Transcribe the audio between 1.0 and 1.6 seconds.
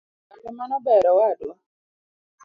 awadwa.